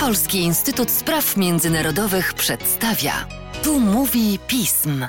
Polski 0.00 0.38
Instytut 0.38 0.90
Spraw 0.90 1.36
Międzynarodowych 1.36 2.34
przedstawia. 2.34 3.12
Tu 3.64 3.80
mówi 3.80 4.38
pism. 4.48 5.04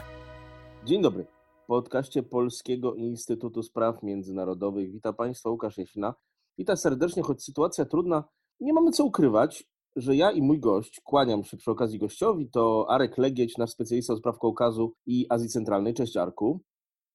Dzień 0.85 1.01
dobry. 1.01 1.25
W 1.63 1.65
podcaście 1.67 2.23
Polskiego 2.23 2.95
Instytutu 2.95 3.63
Spraw 3.63 4.03
Międzynarodowych 4.03 4.91
witam 4.91 5.15
Państwa 5.15 5.49
Łukasz 5.49 5.77
Jasina. 5.77 6.13
Witam 6.57 6.77
serdecznie, 6.77 7.23
choć 7.23 7.43
sytuacja 7.43 7.85
trudna. 7.85 8.23
Nie 8.59 8.73
mamy 8.73 8.91
co 8.91 9.03
ukrywać, 9.05 9.63
że 9.95 10.15
ja 10.15 10.31
i 10.31 10.41
mój 10.41 10.59
gość, 10.59 11.01
kłaniam 11.03 11.43
się 11.43 11.57
przy 11.57 11.71
okazji 11.71 11.99
gościowi, 11.99 12.49
to 12.49 12.85
Arek 12.89 13.17
Legieć, 13.17 13.57
nasz 13.57 13.69
specjalista 13.69 14.13
od 14.13 14.19
spraw 14.19 14.39
Kaukazu 14.39 14.93
i 15.05 15.25
Azji 15.29 15.49
Centralnej. 15.49 15.93
Cześć 15.93 16.17
Arku. 16.17 16.59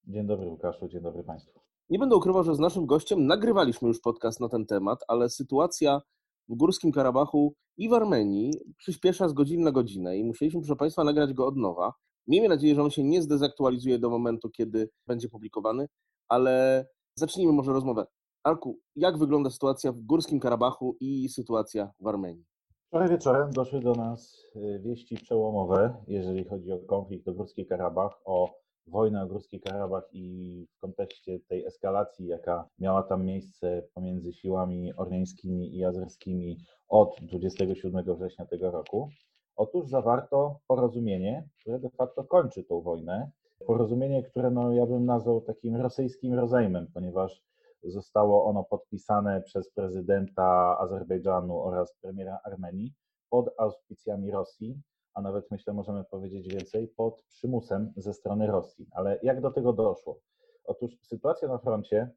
Dzień 0.05 0.27
dobry 0.27 0.47
Łukaszu, 0.47 0.89
dzień 0.89 1.03
dobry 1.03 1.25
Państwu. 1.25 1.61
Nie 1.91 1.99
będę 1.99 2.17
ukrywał, 2.17 2.45
że 2.45 2.55
z 2.55 2.59
naszym 2.59 2.87
gościem 2.87 3.27
nagrywaliśmy 3.27 3.89
już 3.89 4.01
podcast 4.01 4.41
na 4.41 4.49
ten 4.49 4.67
temat, 4.67 4.99
ale 5.09 5.31
sytuacja 5.31 6.01
w 6.49 6.55
Górskim 6.55 6.93
Karabachu 6.93 7.55
i 7.77 7.89
w 7.89 7.93
Armenii 7.93 8.53
przyspiesza 8.77 9.29
z 9.29 9.33
godziny 9.33 9.65
na 9.65 9.73
godzinę 9.73 10.17
i 10.17 10.25
musieliśmy, 10.25 10.61
proszę 10.61 10.77
Państwa, 10.77 11.05
nagrać 11.05 11.33
go 11.33 11.47
od 11.47 11.57
nowa. 11.57 11.93
Miejmy 12.27 12.49
nadzieję, 12.49 12.75
że 12.75 12.83
on 12.83 12.91
się 12.91 13.05
nie 13.05 13.23
zdezaktualizuje 13.23 13.99
do 13.99 14.11
momentu, 14.11 14.51
kiedy 14.51 14.91
będzie 15.07 15.29
publikowany, 15.29 15.87
ale 16.29 16.87
zacznijmy 17.15 17.53
może 17.53 17.73
rozmowę. 17.73 18.07
Arku, 18.45 18.79
jak 18.97 19.19
wygląda 19.19 19.51
sytuacja 19.51 19.93
w 19.93 20.01
Górskim 20.01 20.41
Karabachu 20.41 20.97
i 21.01 21.29
sytuacja 21.29 21.91
w 22.01 22.07
Armenii? 22.07 22.45
Wczoraj 22.87 23.09
wieczorem 23.09 23.51
doszły 23.51 23.81
do 23.81 23.93
nas 23.93 24.45
y, 24.57 24.81
wieści 24.85 25.17
przełomowe, 25.17 26.05
jeżeli 26.07 26.45
chodzi 26.45 26.73
o 26.73 26.79
konflikt 26.79 27.29
o 27.29 27.33
Górski 27.33 27.67
Karabach, 27.67 28.13
o 28.25 28.51
wojnę 28.91 29.23
o 29.23 29.27
Górski 29.27 29.61
Karabach 29.61 30.05
i 30.13 30.67
w 30.77 30.81
kontekście 30.81 31.41
tej 31.49 31.67
eskalacji, 31.67 32.27
jaka 32.27 32.69
miała 32.79 33.03
tam 33.03 33.25
miejsce 33.25 33.83
pomiędzy 33.95 34.33
siłami 34.33 34.95
ormiańskimi 34.97 35.77
i 35.77 35.85
azerskimi 35.85 36.59
od 36.89 37.17
27 37.23 38.15
września 38.17 38.47
tego 38.47 38.71
roku. 38.71 39.09
Otóż 39.57 39.89
zawarto 39.89 40.61
porozumienie, 40.67 41.49
które 41.61 41.79
de 41.79 41.91
facto 41.91 42.25
kończy 42.25 42.65
tą 42.65 42.81
wojnę. 42.81 43.31
Porozumienie, 43.67 44.23
które 44.23 44.51
no, 44.51 44.73
ja 44.73 44.87
bym 44.87 45.05
nazwał 45.05 45.41
takim 45.41 45.77
rosyjskim 45.77 46.35
rozejmem, 46.35 46.87
ponieważ 46.95 47.43
zostało 47.83 48.45
ono 48.45 48.65
podpisane 48.65 49.43
przez 49.43 49.71
prezydenta 49.71 50.79
Azerbejdżanu 50.79 51.61
oraz 51.61 51.95
premiera 52.03 52.39
Armenii 52.45 52.95
pod 53.31 53.51
auspicjami 53.59 54.31
Rosji 54.31 54.81
a 55.15 55.21
nawet 55.21 55.51
myślę, 55.51 55.73
możemy 55.73 56.05
powiedzieć 56.05 56.49
więcej, 56.49 56.89
pod 56.89 57.23
przymusem 57.23 57.93
ze 57.97 58.15
strony 58.15 58.47
Rosji. 58.47 58.87
Ale 58.93 59.19
jak 59.23 59.41
do 59.41 59.51
tego 59.51 59.73
doszło? 59.73 60.21
Otóż 60.65 60.99
sytuacja 61.03 61.49
na 61.49 61.59
froncie 61.59 62.11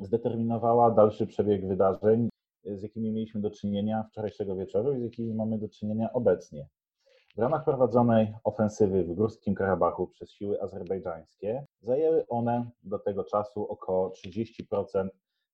zdeterminowała 0.00 0.90
dalszy 0.90 1.26
przebieg 1.26 1.68
wydarzeń, 1.68 2.28
z 2.64 2.82
jakimi 2.82 3.12
mieliśmy 3.12 3.40
do 3.40 3.50
czynienia 3.50 4.04
wczorajszego 4.10 4.56
wieczoru 4.56 4.92
i 4.92 5.00
z 5.00 5.02
jakimi 5.02 5.34
mamy 5.34 5.58
do 5.58 5.68
czynienia 5.68 6.12
obecnie. 6.12 6.68
W 7.36 7.38
ramach 7.38 7.64
prowadzonej 7.64 8.34
ofensywy 8.44 9.04
w 9.04 9.14
Górskim 9.14 9.54
Karabachu 9.54 10.06
przez 10.06 10.30
siły 10.30 10.62
azerbejdżańskie 10.62 11.66
zajęły 11.80 12.26
one 12.28 12.70
do 12.82 12.98
tego 12.98 13.24
czasu 13.24 13.66
około 13.66 14.08
30% 14.10 15.08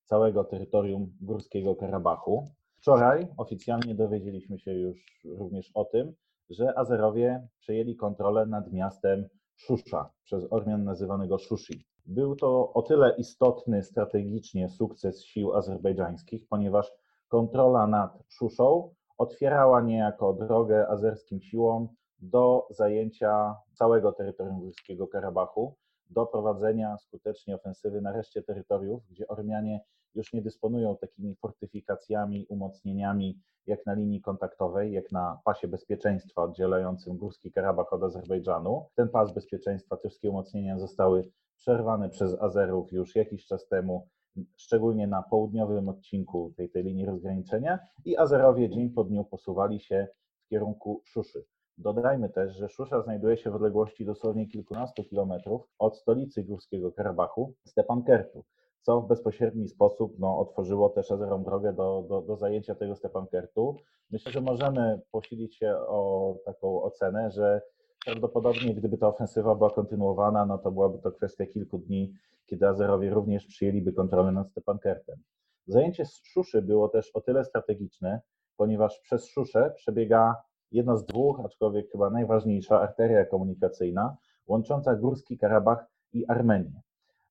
całego 0.05 0.45
terytorium 0.45 1.13
Górskiego 1.21 1.77
Karabachu. 1.77 2.49
Wczoraj 2.77 3.29
oficjalnie 3.37 3.95
dowiedzieliśmy 3.95 4.59
się 4.59 4.73
już 4.73 5.23
również 5.25 5.71
o 5.75 5.85
tym, 5.85 6.15
że 6.51 6.79
Azerowie 6.79 7.49
przejęli 7.61 7.97
kontrolę 7.97 8.47
nad 8.47 8.73
miastem 8.73 9.29
Szusza, 9.57 10.11
przez 10.25 10.53
Ormian 10.53 10.85
nazywanego 10.85 11.39
Szushi. 11.39 11.85
Był 12.07 12.37
to 12.37 12.73
o 12.73 12.83
tyle 12.83 13.15
istotny 13.17 13.83
strategicznie 13.83 14.69
sukces 14.69 15.25
sił 15.25 15.55
azerbejdżańskich, 15.55 16.49
ponieważ 16.49 16.93
kontrola 17.29 17.87
nad 17.87 18.19
Szuszą 18.29 18.95
otwierała 19.19 19.81
niejako 19.81 20.33
drogę 20.33 20.89
azerskim 20.89 21.41
siłom 21.41 21.89
do 22.19 22.67
zajęcia 22.71 23.57
całego 23.73 24.13
terytorium 24.13 24.61
Górskiego 24.61 25.09
Karabachu, 25.09 25.77
do 26.11 26.27
prowadzenia 26.27 26.99
skutecznie 26.99 27.55
ofensywy 27.55 28.01
na 28.01 28.13
reszcie 28.13 28.43
terytoriów, 28.43 29.03
gdzie 29.11 29.29
Ormianie 29.29 29.81
już 30.19 30.33
nie 30.33 30.43
dysponują 30.43 30.97
takimi 30.97 31.37
fortyfikacjami, 31.37 32.47
umocnieniami 32.49 33.39
jak 33.67 33.87
na 33.87 33.95
linii 33.95 34.21
kontaktowej, 34.21 34.93
jak 34.93 35.13
na 35.13 35.41
pasie 35.45 35.69
bezpieczeństwa 35.69 36.43
oddzielającym 36.43 37.17
Górski 37.17 37.53
Karabach 37.53 37.93
od 37.93 38.03
Azerbejdżanu. 38.03 38.87
Ten 38.95 39.09
pas 39.09 39.35
bezpieczeństwa, 39.35 39.97
te 39.97 40.09
wszystkie 40.09 40.31
umocnienia 40.31 40.79
zostały 40.79 41.31
przerwane 41.57 42.09
przez 42.09 42.43
Azerów 42.43 42.93
już 42.93 43.17
jakiś 43.17 43.47
czas 43.47 43.69
temu, 43.69 44.09
szczególnie 44.57 45.07
na 45.07 45.23
południowym 45.23 45.89
odcinku 45.89 46.53
tej, 46.57 46.71
tej 46.71 46.85
linii 46.85 47.07
rozgraniczenia 47.07 47.79
i 48.05 48.17
Azerowie 48.17 48.71
dzień 48.71 48.91
po 48.91 49.05
dniu 49.05 49.25
posuwali 49.25 49.81
się 49.81 50.09
w 50.45 50.49
kierunku 50.49 51.03
Szuszy. 51.05 51.45
Dodajmy 51.79 52.29
też, 52.29 52.57
że 52.57 52.69
Szusza 52.69 53.03
znajduje 53.03 53.37
się 53.37 53.51
w 53.51 53.55
odległości 53.55 54.05
dosłownie 54.05 54.47
kilkunastu 54.47 55.05
kilometrów 55.05 55.63
od 55.79 55.99
stolicy 55.99 56.45
Górskiego 56.45 56.93
Karabachu, 56.93 57.55
Stepankertu 57.65 58.45
co 58.83 59.01
w 59.01 59.09
bezpośredni 59.09 59.69
sposób 59.69 60.19
no, 60.19 60.39
otworzyło 60.39 60.89
też 60.89 61.11
Azerom 61.11 61.45
drogę 61.45 61.73
do, 61.73 62.07
do, 62.09 62.23
do 62.23 62.37
zajęcia 62.37 62.75
tego 62.75 62.97
Stepankertu. 62.97 63.77
Myślę, 64.11 64.33
że 64.33 64.41
możemy 64.41 65.01
posilić 65.11 65.57
się 65.57 65.75
o 65.77 66.35
taką 66.45 66.83
ocenę, 66.83 67.31
że 67.31 67.61
prawdopodobnie 68.05 68.75
gdyby 68.75 68.99
ta 68.99 69.09
ofensywa 69.09 69.55
była 69.55 69.71
kontynuowana, 69.71 70.47
no 70.47 70.59
to 70.59 70.71
byłaby 70.71 70.99
to 70.99 71.13
kwestia 71.13 71.47
kilku 71.47 71.79
dni, 71.79 72.13
kiedy 72.47 72.69
Azerowie 72.69 73.11
również 73.11 73.47
przyjęliby 73.47 73.93
kontrolę 73.93 74.33
nad 74.33 74.51
Stepankertem. 74.51 75.23
Zajęcie 75.67 76.05
Szuszy 76.25 76.63
było 76.63 76.89
też 76.89 77.11
o 77.15 77.21
tyle 77.21 77.45
strategiczne, 77.45 78.21
ponieważ 78.57 79.01
przez 79.01 79.27
Szuszę 79.27 79.73
przebiega 79.77 80.37
jedna 80.73 80.97
z 80.97 81.05
dwóch, 81.05 81.41
aczkolwiek 81.45 81.91
chyba 81.93 82.11
najważniejsza 82.11 82.81
arteria 82.81 83.25
komunikacyjna 83.25 84.17
łącząca 84.47 84.95
Górski 84.95 85.39
Karabach 85.39 85.87
i 86.13 86.27
Armenię. 86.27 86.81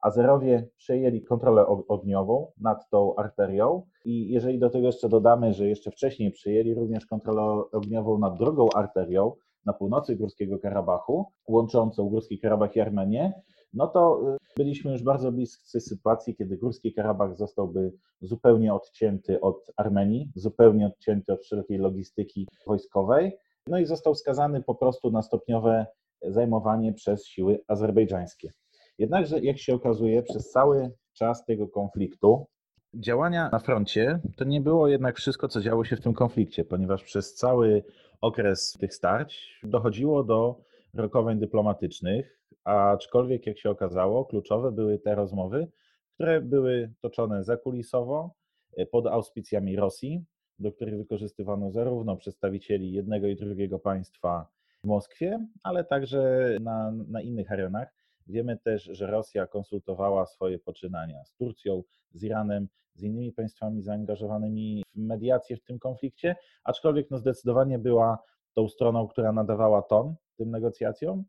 Azerowie 0.02 0.68
przejęli 0.78 1.24
kontrolę 1.24 1.66
ogniową 1.68 2.52
nad 2.58 2.90
tą 2.90 3.16
arterią 3.16 3.84
i 4.06 4.30
jeżeli 4.30 4.59
do 4.59 4.69
tego 4.69 4.85
jeszcze 4.88 5.09
dodamy, 5.09 5.53
że 5.53 5.68
jeszcze 5.68 5.91
wcześniej 5.91 6.31
przejęli 6.31 6.74
również 6.74 7.06
kontrolę 7.06 7.63
ogniową 7.72 8.18
nad 8.18 8.38
drugą 8.38 8.69
arterią 8.75 9.31
na 9.66 9.74
północy 9.74 10.16
Górskiego 10.16 10.59
Karabachu, 10.59 11.31
łączącą 11.47 12.09
Górski 12.09 12.40
Karabach 12.40 12.75
i 12.75 12.80
Armenię, 12.80 13.34
no 13.74 13.88
to 13.88 14.22
y, 14.34 14.38
byliśmy 14.58 14.91
już 14.91 15.03
bardzo 15.03 15.31
bliscy 15.31 15.81
sytuacji, 15.81 16.35
kiedy 16.35 16.58
Górski 16.58 16.94
Karabach 16.94 17.38
zostałby 17.38 17.94
zupełnie 18.22 18.74
odcięty 18.74 19.41
od 19.41 19.72
Armenii, 19.78 20.31
zupełnie 20.35 20.88
odcięty 20.88 21.34
od 21.34 21.41
wszelkiej 21.41 21.78
logistyki 21.78 22.47
wojskowej, 22.68 23.38
no 23.68 23.79
i 23.79 23.85
został 23.85 24.16
skazany 24.16 24.64
po 24.64 24.75
prostu 24.75 25.12
na 25.12 25.22
stopniowe 25.22 25.85
zajmowanie 26.22 26.94
przez 26.94 27.25
siły 27.25 27.59
azerbejdżańskie. 27.68 28.52
Jednakże, 28.97 29.40
jak 29.40 29.58
się 29.58 29.74
okazuje, 29.75 30.24
przez 30.24 30.50
cały 30.50 30.91
czas 31.13 31.46
tego 31.46 31.68
konfliktu 31.68 32.47
działania 32.94 33.50
na 33.52 33.59
froncie 33.59 34.19
to 34.35 34.46
nie 34.46 34.62
było 34.62 34.88
jednak 34.88 35.18
wszystko, 35.18 35.47
co 35.47 35.62
działo 35.62 35.85
się 35.85 35.96
w 35.96 36.02
tym 36.02 36.13
konflikcie, 36.13 36.66
ponieważ 36.66 37.03
przez 37.03 37.35
cały 37.35 37.84
okres 38.22 38.78
tych 38.80 38.94
starć 38.94 39.59
dochodziło 39.63 40.24
do 40.24 40.62
rokowań 40.94 41.40
dyplomatycznych, 41.40 42.40
aczkolwiek, 42.63 43.47
jak 43.47 43.59
się 43.59 43.69
okazało, 43.69 44.25
kluczowe 44.25 44.72
były 44.72 45.00
te 45.00 45.16
rozmowy, 45.16 45.68
które 46.14 46.41
były 46.41 46.94
toczone 47.02 47.44
zakulisowo 47.44 48.35
e, 48.78 48.85
pod 48.85 49.08
auspicjami 49.08 49.75
Rosji, 49.75 50.25
do 50.59 50.72
których 50.72 50.97
wykorzystywano 50.97 51.72
zarówno 51.72 52.18
przedstawicieli 52.18 52.91
jednego 52.91 53.28
i 53.28 53.35
drugiego 53.35 53.79
państwa 53.79 54.47
w 54.84 54.88
Moskwie, 54.88 55.47
ale 55.64 55.84
także 55.84 56.50
na, 56.62 56.91
na 56.91 57.22
innych 57.22 57.52
arenach. 57.52 57.94
Wiemy 58.30 58.58
też, 58.58 58.84
że 58.84 59.08
Rosja 59.08 59.48
konsultowała 59.48 60.26
swoje 60.26 60.60
poczynania 60.60 61.26
z 61.26 61.34
Turcją, 61.34 61.84
z 62.12 62.24
Iranem, 62.24 62.68
z 62.94 63.04
innymi 63.04 63.32
państwami 63.32 63.82
zaangażowanymi 63.82 64.84
w 64.96 65.00
mediację 65.00 65.58
w 65.58 65.64
tym 65.64 65.80
konflikcie, 65.80 66.36
aczkolwiek 66.64 67.12
no 67.12 67.18
zdecydowanie 67.18 67.79
była 67.79 68.20
tą 68.53 68.70
stroną, 68.70 69.08
która 69.08 69.32
nadawała 69.32 69.82
ton 69.82 70.16
tym 70.38 70.52
negocjacjom 70.52 71.24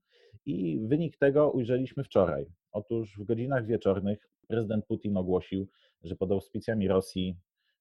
i 0.46 0.80
wynik 0.82 1.16
tego 1.16 1.50
ujrzeliśmy 1.50 2.04
wczoraj. 2.04 2.46
Otóż 2.72 3.18
w 3.18 3.24
godzinach 3.24 3.66
wieczornych 3.66 4.28
prezydent 4.48 4.86
Putin 4.86 5.16
ogłosił, 5.16 5.68
że 6.02 6.16
pod 6.16 6.32
auspicjami 6.32 6.88
Rosji 6.88 7.36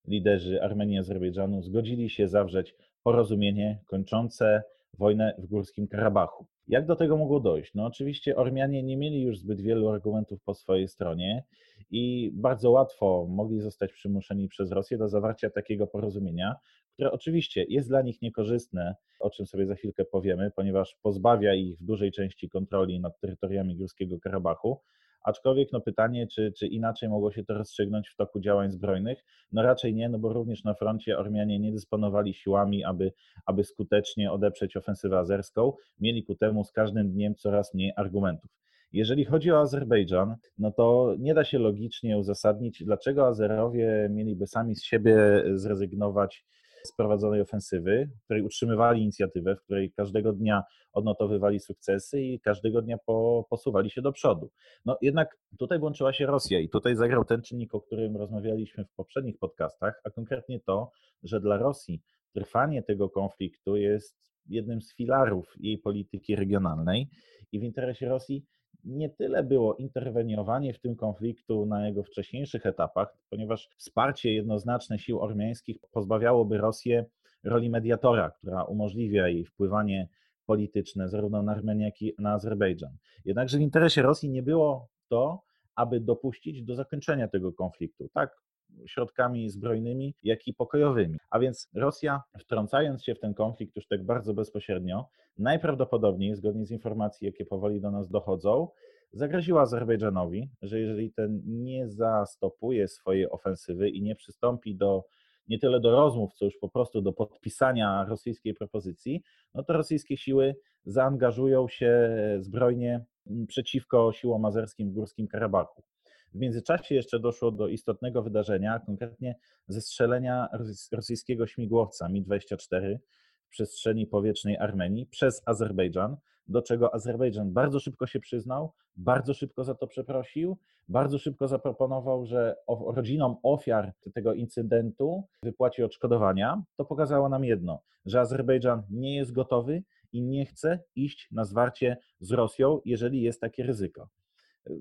liderzy 0.08 0.62
Armenii 0.64 0.96
i 0.96 1.00
Azerbejdżanu 1.00 1.62
zgodzili 1.62 2.10
się 2.10 2.28
zawrzeć 2.28 2.76
porozumienie 3.04 3.80
kończące 3.86 4.64
wojnę 4.94 5.36
w 5.38 5.46
Górskim 5.48 5.88
Karabachu. 5.88 6.46
Jak 6.68 6.86
do 6.86 6.96
tego 6.96 7.18
mogło 7.18 7.40
dojść? 7.40 7.74
No 7.76 7.86
oczywiście 7.86 8.36
Ormianie 8.36 8.84
nie 8.84 8.98
mieli 8.98 9.22
już 9.22 9.40
zbyt 9.40 9.62
wielu 9.62 9.90
argumentów 9.90 10.44
po 10.44 10.54
swojej 10.54 10.88
stronie 10.88 11.44
i 11.92 12.32
bardzo 12.34 12.72
łatwo 12.72 13.28
mogli 13.30 13.60
zostać 13.60 13.94
przymuszeni 13.94 14.48
przez 14.48 14.72
Rosję 14.72 14.98
do 14.98 15.10
zawarcia 15.10 15.50
takiego 15.50 15.88
porozumienia, 15.88 16.56
które 16.94 17.12
oczywiście 17.12 17.66
jest 17.70 17.90
dla 17.90 18.02
nich 18.02 18.22
niekorzystne, 18.22 18.96
o 19.20 19.30
czym 19.30 19.46
sobie 19.46 19.66
za 19.66 19.76
chwilkę 19.76 20.06
powiemy, 20.06 20.52
ponieważ 20.56 20.98
pozbawia 21.02 21.56
ich 21.56 21.78
w 21.78 21.84
dużej 21.84 22.12
części 22.12 22.50
kontroli 22.50 23.00
nad 23.00 23.20
terytoriami 23.20 23.76
Górskiego 23.76 24.20
Karabachu, 24.20 24.82
aczkolwiek 25.28 25.72
no 25.72 25.82
pytanie, 25.82 26.28
czy, 26.28 26.52
czy 26.58 26.68
inaczej 26.68 27.10
mogło 27.10 27.32
się 27.32 27.44
to 27.44 27.54
rozstrzygnąć 27.54 28.10
w 28.10 28.16
toku 28.16 28.40
działań 28.40 28.72
zbrojnych? 28.72 29.24
No 29.52 29.62
raczej 29.62 29.96
nie, 29.96 30.10
no 30.10 30.20
bo 30.20 30.34
również 30.34 30.64
na 30.64 30.74
froncie 30.74 31.18
Ormianie 31.18 31.60
nie 31.60 31.72
dysponowali 31.72 32.34
siłami, 32.34 32.84
aby, 32.84 33.14
aby 33.46 33.64
skutecznie 33.64 34.32
odeprzeć 34.32 34.78
ofensywę 34.78 35.20
azerską. 35.20 35.74
Mieli 36.00 36.24
ku 36.24 36.36
temu 36.36 36.64
z 36.64 36.72
każdym 36.72 37.12
dniem 37.12 37.36
coraz 37.36 37.74
mniej 37.74 37.94
argumentów. 37.96 38.52
Jeżeli 38.94 39.26
chodzi 39.26 39.52
o 39.52 39.60
Azerbejdżan, 39.60 40.36
no 40.58 40.72
to 40.72 41.16
nie 41.20 41.34
da 41.34 41.44
się 41.44 41.60
logicznie 41.60 42.18
uzasadnić, 42.18 42.84
dlaczego 42.84 43.28
Azerowie 43.28 44.08
mieliby 44.12 44.48
sami 44.48 44.76
z 44.76 44.84
siebie 44.84 45.44
zrezygnować 45.54 46.46
z 46.88 46.96
prowadzonej 46.96 47.42
ofensywy, 47.42 48.10
w 48.22 48.24
której 48.24 48.44
utrzymywali 48.44 49.02
inicjatywę, 49.02 49.56
w 49.56 49.62
której 49.62 49.92
każdego 49.92 50.34
dnia 50.34 50.64
odnotowywali 50.94 51.60
sukcesy 51.60 52.22
i 52.22 52.40
każdego 52.40 52.82
dnia 52.82 52.98
po, 53.06 53.46
posuwali 53.50 53.90
się 53.90 54.02
do 54.02 54.12
przodu. 54.12 54.52
No 54.86 54.98
jednak 55.02 55.38
tutaj 55.60 55.80
włączyła 55.80 56.14
się 56.14 56.26
Rosja 56.26 56.60
i 56.60 56.70
tutaj 56.70 56.96
zagrał 56.96 57.26
ten 57.26 57.42
czynnik, 57.42 57.76
o 57.76 57.82
którym 57.82 58.18
rozmawialiśmy 58.18 58.86
w 58.86 58.94
poprzednich 58.94 59.38
podcastach, 59.38 60.02
a 60.04 60.10
konkretnie 60.10 60.60
to, 60.60 60.92
że 61.24 61.40
dla 61.40 61.58
Rosji 61.58 62.02
trwanie 62.34 62.84
tego 62.84 63.10
konfliktu 63.10 63.76
jest 63.76 64.18
jednym 64.46 64.82
z 64.82 64.96
filarów 64.96 65.54
jej 65.60 65.78
polityki 65.78 66.36
regionalnej 66.36 67.10
i 67.52 67.60
w 67.60 67.64
interesie 67.64 68.10
Rosji 68.10 68.46
nie 68.84 69.10
tyle 69.10 69.44
było 69.44 69.76
interweniowanie 69.76 70.74
w 70.74 70.80
tym 70.80 70.96
konfliktu 70.96 71.66
na 71.66 71.88
jego 71.88 72.04
wcześniejszych 72.04 72.66
etapach, 72.66 73.18
ponieważ 73.30 73.70
wsparcie 73.78 74.34
jednoznaczne 74.34 75.00
sił 75.00 75.22
ormiańskich 75.22 75.78
pozbawiałoby 75.92 76.58
Rosję 76.58 77.06
roli 77.44 77.70
mediatora, 77.70 78.32
która 78.32 78.64
umożliwia 78.64 79.28
jej 79.28 79.46
wpływanie 79.46 80.08
polityczne 80.46 81.10
zarówno 81.10 81.44
na 81.44 81.52
Armenię, 81.52 81.86
jak 81.86 82.02
i 82.02 82.14
na 82.20 82.34
Azerbejdżan. 82.34 82.98
Jednakże 83.26 83.58
w 83.58 83.62
interesie 83.62 84.02
Rosji 84.02 84.30
nie 84.30 84.44
było 84.44 84.88
to, 85.08 85.42
aby 85.76 86.00
dopuścić 86.00 86.64
do 86.64 86.76
zakończenia 86.76 87.28
tego 87.28 87.54
konfliktu. 87.54 88.10
Tak, 88.14 88.42
środkami 88.88 89.50
zbrojnymi, 89.50 90.16
jak 90.24 90.48
i 90.48 90.54
pokojowymi. 90.54 91.18
A 91.30 91.40
więc 91.40 91.70
Rosja, 91.76 92.22
wtrącając 92.40 93.04
się 93.04 93.16
w 93.16 93.20
ten 93.20 93.34
konflikt 93.34 93.76
już 93.76 93.88
tak 93.88 94.06
bardzo 94.06 94.34
bezpośrednio, 94.34 95.10
najprawdopodobniej, 95.38 96.36
zgodnie 96.36 96.66
z 96.66 96.72
informacji, 96.72 97.26
jakie 97.26 97.46
powoli 97.46 97.82
do 97.82 97.92
nas 97.92 98.10
dochodzą, 98.10 98.68
zagroziła 99.12 99.62
Azerbejdżanowi, 99.62 100.50
że 100.62 100.80
jeżeli 100.80 101.12
ten 101.12 101.42
nie 101.46 101.90
zastopuje 101.90 102.88
swojej 102.88 103.30
ofensywy 103.30 103.90
i 103.90 104.02
nie 104.02 104.16
przystąpi 104.16 104.76
do 104.76 105.04
nie 105.48 105.60
tyle 105.60 105.80
do 105.80 105.92
rozmów, 105.92 106.34
co 106.34 106.46
już 106.46 106.58
po 106.58 106.70
prostu 106.70 107.02
do 107.02 107.14
podpisania 107.14 108.06
rosyjskiej 108.10 108.54
propozycji, 108.54 109.24
no 109.54 109.64
to 109.64 109.74
rosyjskie 109.74 110.18
siły 110.18 110.56
zaangażują 110.86 111.68
się 111.68 112.10
zbrojnie 112.40 113.06
przeciwko 113.48 114.12
siłom 114.12 114.46
azerskim 114.46 114.90
w 114.90 114.94
Górskim 114.94 115.28
Karabachu. 115.28 115.84
W 116.34 116.40
międzyczasie 116.40 116.96
jeszcze 116.96 117.20
doszło 117.20 117.52
do 117.52 117.68
istotnego 117.68 118.24
wydarzenia, 118.24 118.80
konkretnie 118.80 119.36
zestrzelenia 119.68 120.48
rosyjskiego 120.92 121.48
śmigłowca 121.48 122.10
Mi-24 122.10 122.98
w 123.42 123.50
przestrzeni 123.50 124.08
powietrznej 124.08 124.58
Armenii 124.58 125.06
przez 125.06 125.42
Azerbejdżan, 125.46 126.18
do 126.48 126.62
czego 126.62 126.94
Azerbejdżan 126.94 127.54
bardzo 127.54 127.80
szybko 127.80 128.08
się 128.08 128.20
przyznał, 128.20 128.74
bardzo 128.96 129.34
szybko 129.34 129.64
za 129.64 129.76
to 129.76 129.88
przeprosił, 129.88 130.58
bardzo 130.88 131.20
szybko 131.20 131.48
zaproponował, 131.48 132.26
że 132.26 132.56
rodzinom 132.96 133.38
ofiar 133.44 133.94
tego 134.14 134.34
incydentu 134.34 135.24
wypłaci 135.44 135.84
odszkodowania. 135.84 136.64
To 136.76 136.86
pokazało 136.86 137.30
nam 137.30 137.44
jedno, 137.44 137.82
że 138.06 138.20
Azerbejdżan 138.20 138.84
nie 138.90 139.16
jest 139.16 139.32
gotowy 139.32 139.84
i 140.12 140.22
nie 140.22 140.46
chce 140.46 140.80
iść 140.96 141.28
na 141.32 141.44
zwarcie 141.46 141.98
z 142.20 142.32
Rosją, 142.32 142.82
jeżeli 142.86 143.22
jest 143.22 143.42
takie 143.42 143.64
ryzyko. 143.64 144.10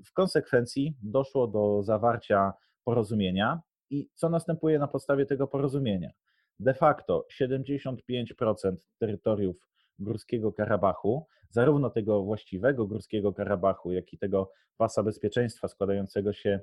W 0.05 0.13
konsekwencji 0.13 0.95
doszło 1.03 1.47
do 1.47 1.83
zawarcia 1.83 2.53
porozumienia 2.83 3.61
i 3.89 4.09
co 4.13 4.29
następuje 4.29 4.79
na 4.79 4.87
podstawie 4.87 5.25
tego 5.25 5.47
porozumienia? 5.47 6.11
De 6.59 6.73
facto 6.73 7.25
75% 7.41 8.75
terytoriów 8.99 9.55
Górskiego 9.99 10.53
Karabachu, 10.53 11.27
zarówno 11.49 11.89
tego 11.89 12.23
właściwego 12.23 12.87
Górskiego 12.87 13.33
Karabachu, 13.33 13.91
jak 13.91 14.13
i 14.13 14.17
tego 14.17 14.51
pasa 14.77 15.03
bezpieczeństwa 15.03 15.67
składającego 15.67 16.33
się 16.33 16.59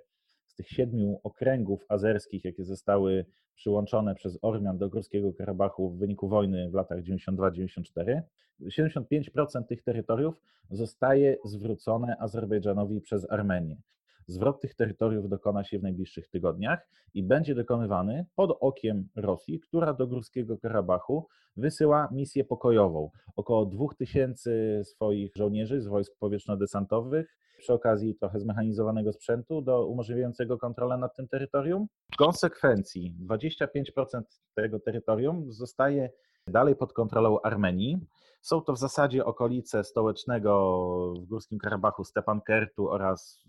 z 0.55 0.57
tych 0.57 0.69
siedmiu 0.69 1.21
okręgów 1.23 1.85
azerskich, 1.89 2.45
jakie 2.45 2.65
zostały 2.65 3.27
przyłączone 3.55 4.15
przez 4.15 4.39
Ormian 4.43 4.79
do 4.79 4.89
Górskiego 4.89 5.33
Karabachu 5.33 5.91
w 5.91 5.99
wyniku 5.99 6.29
wojny 6.29 6.71
w 6.71 6.75
latach 6.75 6.99
92-94, 7.03 8.21
75% 8.63 9.65
tych 9.69 9.83
terytoriów 9.83 10.41
zostaje 10.71 11.37
zwrócone 11.45 12.17
Azerbejdżanowi 12.19 13.01
przez 13.01 13.31
Armenię. 13.31 13.77
Zwrot 14.27 14.61
tych 14.61 14.75
terytoriów 14.75 15.29
dokona 15.29 15.65
się 15.65 15.79
w 15.79 15.83
najbliższych 15.83 16.29
tygodniach 16.29 16.89
i 17.15 17.23
będzie 17.23 17.55
dokonywany 17.55 18.27
pod 18.35 18.59
okiem 18.61 19.09
Rosji, 19.17 19.61
która 19.61 19.95
do 19.95 20.07
Górskiego 20.07 20.59
Karabachu 20.59 21.29
wysyła 21.57 22.09
misję 22.13 22.45
pokojową. 22.45 23.11
Około 23.37 23.67
2000 23.67 24.85
swoich 24.85 25.33
żołnierzy 25.37 25.81
z 25.81 25.87
wojsk 25.87 26.13
powietrzno-desantowych, 26.19 27.25
przy 27.59 27.73
okazji 27.73 28.15
trochę 28.15 28.41
zmechanizowanego 28.41 29.13
sprzętu 29.13 29.63
do 29.63 29.87
umożliwiającego 29.87 30.59
kontrolę 30.59 30.99
nad 30.99 31.17
tym 31.17 31.29
terytorium. 31.29 31.87
W 32.13 32.17
konsekwencji 32.17 33.15
25% 33.31 34.23
tego 34.55 34.81
terytorium 34.81 35.53
zostaje 35.53 36.11
dalej 36.47 36.77
pod 36.77 36.93
kontrolą 36.93 37.41
Armenii. 37.43 37.99
Są 38.41 38.61
to 38.61 38.73
w 38.73 38.79
zasadzie 38.79 39.25
okolice 39.25 39.85
stołecznego 39.85 41.13
w 41.23 41.27
Górskim 41.27 41.59
Karabachu 41.59 42.05
Stepankertu 42.05 42.91
oraz 42.91 43.45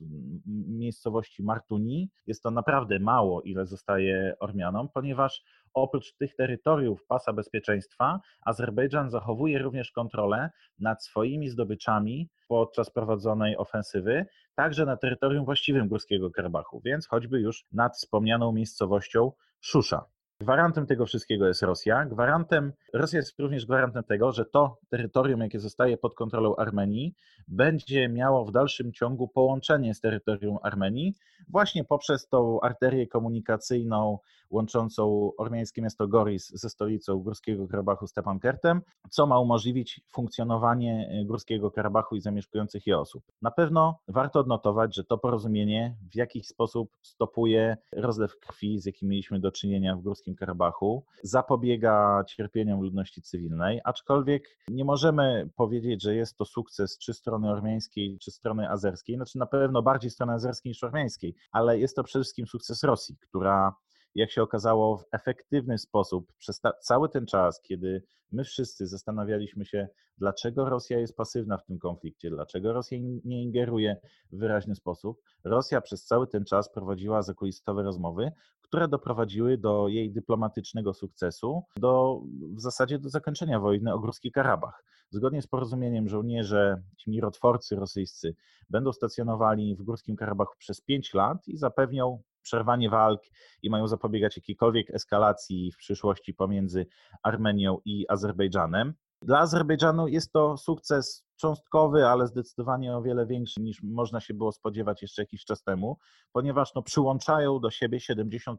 miejscowości 0.68 1.44
Martuni. 1.44 2.10
Jest 2.28 2.44
to 2.44 2.52
naprawdę 2.52 3.00
mało, 3.00 3.42
ile 3.42 3.66
zostaje 3.66 4.36
Ormianom, 4.40 4.90
ponieważ 4.94 5.44
oprócz 5.74 6.14
tych 6.16 6.36
terytoriów 6.36 7.06
pasa 7.08 7.34
bezpieczeństwa, 7.34 8.20
Azerbejdżan 8.46 9.10
zachowuje 9.10 9.60
również 9.60 9.92
kontrolę 9.92 10.50
nad 10.80 11.04
swoimi 11.04 11.50
zdobyczami 11.50 12.30
podczas 12.48 12.92
prowadzonej 12.92 13.58
ofensywy, 13.58 14.26
także 14.56 14.86
na 14.86 14.98
terytorium 14.98 15.46
właściwym 15.46 15.88
Górskiego 15.88 16.32
Karabachu, 16.32 16.82
więc 16.86 17.08
choćby 17.08 17.40
już 17.40 17.66
nad 17.72 17.96
wspomnianą 17.96 18.52
miejscowością 18.52 19.32
Szusza. 19.62 20.15
Gwarantem 20.46 20.86
tego 20.86 21.06
wszystkiego 21.06 21.48
jest 21.48 21.62
Rosja. 21.62 22.06
Gwarantem, 22.06 22.74
Rosja 22.94 23.20
jest 23.20 23.40
również 23.40 23.66
gwarantem 23.66 24.04
tego, 24.04 24.32
że 24.32 24.46
to 24.46 24.78
terytorium, 24.90 25.42
jakie 25.42 25.60
zostaje 25.60 25.98
pod 25.98 26.16
kontrolą 26.16 26.56
Armenii, 26.56 27.16
będzie 27.48 28.10
miało 28.10 28.46
w 28.46 28.52
dalszym 28.52 28.94
ciągu 28.94 29.28
połączenie 29.28 29.94
z 29.94 30.02
terytorium 30.02 30.58
Armenii, 30.64 31.16
właśnie 31.50 31.84
poprzez 31.84 32.28
tą 32.28 32.62
arterię 32.62 33.08
komunikacyjną 33.08 34.20
łączącą 34.50 35.32
ormiańskie 35.38 35.82
miasto 35.82 36.08
Goris 36.08 36.50
ze 36.50 36.70
stolicą 36.70 37.18
Górskiego 37.18 37.68
Karabachu 37.68 38.08
Stepankertem, 38.08 38.82
co 39.10 39.28
ma 39.28 39.40
umożliwić 39.40 40.02
funkcjonowanie 40.10 41.24
Górskiego 41.26 41.72
Karabachu 41.72 42.16
i 42.16 42.22
zamieszkujących 42.22 42.88
je 42.88 43.00
osób. 43.00 43.24
Na 43.42 43.52
pewno 43.52 44.00
warto 44.08 44.40
odnotować, 44.40 44.96
że 44.96 45.04
to 45.04 45.18
porozumienie 45.18 45.96
w 46.12 46.16
jakiś 46.16 46.48
sposób 46.48 46.98
stopuje 47.02 47.78
rozlew 47.92 48.40
krwi, 48.40 48.80
z 48.80 48.86
jakim 48.86 49.10
mieliśmy 49.10 49.40
do 49.40 49.52
czynienia 49.52 49.96
w 49.96 50.02
Górskim 50.02 50.35
Karabachu, 50.36 51.06
zapobiega 51.24 52.24
cierpieniom 52.28 52.82
ludności 52.82 53.22
cywilnej, 53.22 53.82
aczkolwiek 53.84 54.44
nie 54.68 54.86
możemy 54.86 55.50
powiedzieć, 55.56 56.04
że 56.04 56.16
jest 56.16 56.38
to 56.38 56.46
sukces 56.46 56.98
czy 56.98 57.14
strony 57.14 57.52
ormiańskiej, 57.52 58.18
czy 58.20 58.32
strony 58.32 58.70
azerskiej, 58.70 59.16
znaczy 59.16 59.38
na 59.38 59.46
pewno 59.46 59.82
bardziej 59.82 60.12
strony 60.12 60.34
azerskiej 60.34 60.70
niż 60.70 60.84
ormiańskiej, 60.84 61.36
ale 61.52 61.80
jest 61.80 61.96
to 61.96 62.04
przede 62.04 62.24
wszystkim 62.24 62.48
sukces 62.48 62.84
Rosji, 62.84 63.18
która 63.22 63.76
jak 64.16 64.32
się 64.32 64.42
okazało, 64.42 64.98
w 64.98 65.06
efektywny 65.12 65.78
sposób 65.78 66.34
przez 66.38 66.62
cały 66.82 67.10
ten 67.10 67.26
czas, 67.26 67.62
kiedy 67.62 68.04
my 68.32 68.44
wszyscy 68.44 68.88
zastanawialiśmy 68.88 69.66
się, 69.66 69.88
dlaczego 70.18 70.70
Rosja 70.70 71.00
jest 71.00 71.16
pasywna 71.16 71.58
w 71.58 71.66
tym 71.66 71.80
konflikcie, 71.80 72.30
dlaczego 72.30 72.74
Rosja 72.74 72.98
nie 73.26 73.44
ingeruje 73.44 73.98
w 74.32 74.38
wyraźny 74.38 74.76
sposób, 74.76 75.22
Rosja 75.44 75.82
przez 75.82 76.06
cały 76.06 76.28
ten 76.28 76.46
czas 76.46 76.72
prowadziła 76.72 77.22
zakulisowe 77.22 77.84
rozmowy, 77.84 78.32
które 78.62 78.88
doprowadziły 78.88 79.58
do 79.58 79.88
jej 79.88 80.12
dyplomatycznego 80.12 80.94
sukcesu, 80.94 81.64
do, 81.78 82.22
w 82.56 82.62
zasadzie 82.62 83.00
do 83.00 83.10
zakończenia 83.10 83.60
wojny 83.60 83.94
o 83.94 84.00
Górski 84.00 84.32
Karabach. 84.32 84.84
Zgodnie 85.10 85.42
z 85.42 85.48
porozumieniem 85.48 86.10
żołnierze, 86.10 86.82
ci 86.98 87.10
mirotworcy 87.10 87.76
rosyjscy, 87.76 88.36
będą 88.70 88.94
stacjonowali 88.94 89.76
w 89.76 89.84
Górskim 89.84 90.16
Karabachu 90.16 90.56
przez 90.58 90.82
pięć 90.82 91.14
lat 91.14 91.48
i 91.48 91.58
zapewnią 91.58 92.22
przerwanie 92.46 92.90
walk 92.90 93.22
i 93.62 93.70
mają 93.70 93.88
zapobiegać 93.88 94.38
jakiejkolwiek 94.38 94.90
eskalacji 94.90 95.72
w 95.72 95.78
przyszłości 95.78 96.34
pomiędzy 96.34 96.86
Armenią 97.24 97.78
i 97.86 98.06
Azerbejdżanem. 98.10 98.94
Dla 99.22 99.40
Azerbejdżanu 99.40 100.08
jest 100.08 100.32
to 100.32 100.58
sukces 100.58 101.25
cząstkowy, 101.36 102.08
ale 102.08 102.28
zdecydowanie 102.28 102.98
o 102.98 103.02
wiele 103.02 103.26
większy 103.26 103.62
niż 103.62 103.84
można 103.84 104.20
się 104.20 104.34
było 104.34 104.52
spodziewać 104.52 105.02
jeszcze 105.02 105.22
jakiś 105.22 105.46
czas 105.46 105.64
temu, 105.64 105.98
ponieważ 106.32 106.76
no, 106.76 106.82
przyłączają 106.82 107.60
do 107.60 107.72
siebie 107.72 108.00
75% 108.00 108.56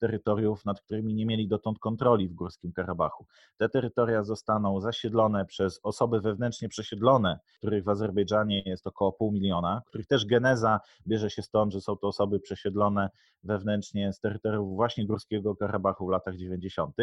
terytoriów, 0.00 0.64
nad 0.64 0.80
którymi 0.80 1.14
nie 1.14 1.26
mieli 1.26 1.48
dotąd 1.48 1.78
kontroli 1.78 2.28
w 2.28 2.34
Górskim 2.34 2.72
Karabachu. 2.72 3.26
Te 3.56 3.68
terytoria 3.68 4.24
zostaną 4.24 4.80
zasiedlone 4.80 5.46
przez 5.46 5.80
osoby 5.82 6.20
wewnętrznie 6.20 6.68
przesiedlone, 6.68 7.38
których 7.58 7.84
w 7.84 7.88
Azerbejdżanie 7.88 8.62
jest 8.66 8.86
około 8.86 9.12
pół 9.12 9.32
miliona, 9.32 9.82
których 9.86 10.06
też 10.06 10.26
geneza 10.26 10.80
bierze 11.06 11.30
się 11.30 11.42
stąd, 11.42 11.72
że 11.72 11.80
są 11.80 11.96
to 11.96 12.08
osoby 12.08 12.40
przesiedlone 12.40 13.10
wewnętrznie 13.42 14.12
z 14.12 14.20
terytoriów 14.20 14.76
właśnie 14.76 15.06
Górskiego 15.06 15.56
Karabachu 15.56 16.06
w 16.06 16.10
latach 16.10 16.36
90. 16.36 16.96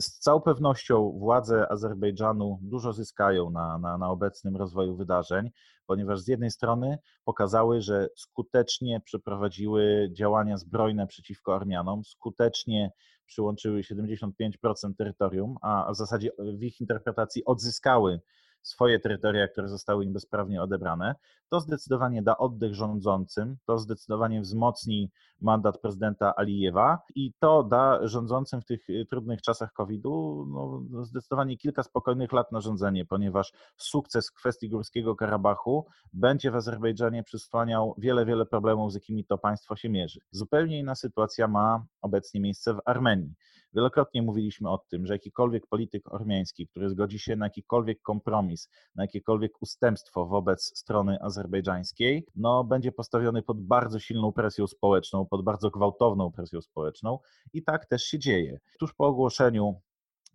Z 0.00 0.18
całą 0.18 0.40
pewnością 0.40 1.18
władze 1.18 1.72
Azerbejdżanu 1.72 2.58
dużo 2.62 2.92
zyskają 2.92 3.50
na, 3.50 3.78
na, 3.78 3.98
na 3.98 4.10
obecnym 4.40 4.56
rozwoju 4.56 4.96
wydarzeń, 4.96 5.50
ponieważ 5.86 6.20
z 6.20 6.28
jednej 6.28 6.50
strony 6.50 6.98
pokazały, 7.24 7.80
że 7.80 8.08
skutecznie 8.16 9.00
przeprowadziły 9.00 10.10
działania 10.12 10.56
zbrojne 10.56 11.06
przeciwko 11.06 11.54
Armianom, 11.54 12.04
skutecznie 12.04 12.90
przyłączyły 13.26 13.80
75% 13.80 14.60
terytorium, 14.98 15.56
a 15.62 15.92
w 15.92 15.96
zasadzie 15.96 16.30
w 16.38 16.62
ich 16.62 16.80
interpretacji 16.80 17.44
odzyskały 17.44 18.20
swoje 18.62 19.00
terytoria, 19.00 19.48
które 19.48 19.68
zostały 19.68 20.04
im 20.04 20.12
bezprawnie 20.12 20.62
odebrane, 20.62 21.14
to 21.48 21.60
zdecydowanie 21.60 22.22
da 22.22 22.38
oddech 22.38 22.74
rządzącym, 22.74 23.56
to 23.66 23.78
zdecydowanie 23.78 24.40
wzmocni 24.40 25.10
mandat 25.40 25.80
prezydenta 25.80 26.34
Alijewa 26.36 26.98
i 27.14 27.32
to 27.38 27.62
da 27.62 28.08
rządzącym 28.08 28.60
w 28.60 28.64
tych 28.64 28.90
y, 28.90 29.06
trudnych 29.10 29.42
czasach 29.42 29.72
COVID-u 29.72 30.46
no, 30.48 30.82
no, 30.90 31.04
zdecydowanie 31.04 31.56
kilka 31.56 31.82
spokojnych 31.82 32.32
lat 32.32 32.52
na 32.52 32.60
rządzenie, 32.60 33.04
ponieważ 33.06 33.52
sukces 33.76 34.30
w 34.30 34.34
kwestii 34.34 34.68
Górskiego 34.68 35.16
Karabachu 35.16 35.86
będzie 36.12 36.50
w 36.50 36.54
Azerbejdżanie 36.54 37.22
przysłaniał 37.22 37.94
wiele, 37.98 38.24
wiele 38.24 38.46
problemów, 38.46 38.92
z 38.92 38.94
jakimi 38.94 39.24
to 39.24 39.38
państwo 39.38 39.76
się 39.76 39.88
mierzy. 39.88 40.20
Zupełnie 40.30 40.78
inna 40.78 40.94
sytuacja 40.94 41.48
ma 41.48 41.84
obecnie 42.02 42.40
miejsce 42.40 42.74
w 42.74 42.80
Armenii. 42.84 43.34
Wielokrotnie 43.74 44.22
mówiliśmy 44.22 44.70
o 44.70 44.78
tym, 44.78 45.06
że 45.06 45.12
jakikolwiek 45.12 45.66
polityk 45.66 46.14
ormiański, 46.14 46.68
który 46.68 46.90
zgodzi 46.90 47.18
się 47.18 47.36
na 47.36 47.46
jakikolwiek 47.46 48.02
kompromis, 48.02 48.68
na 48.94 49.04
jakiekolwiek 49.04 49.62
ustępstwo 49.62 50.26
wobec 50.26 50.78
strony 50.78 51.18
azerbejdżańskiej, 51.20 52.26
no, 52.36 52.64
będzie 52.64 52.92
postawiony 52.92 53.42
pod 53.42 53.60
bardzo 53.60 53.98
silną 53.98 54.32
presją 54.32 54.66
społeczną, 54.66 55.26
pod 55.26 55.44
bardzo 55.44 55.70
gwałtowną 55.70 56.32
presją 56.32 56.60
społeczną 56.60 57.18
i 57.52 57.62
tak 57.62 57.86
też 57.86 58.02
się 58.02 58.18
dzieje. 58.18 58.58
Tuż 58.78 58.94
po 58.94 59.06
ogłoszeniu 59.06 59.80